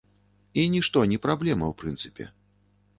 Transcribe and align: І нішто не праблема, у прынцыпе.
І 0.53 0.61
нішто 0.77 1.05
не 1.13 1.21
праблема, 1.27 1.71
у 1.75 1.79
прынцыпе. 1.85 2.23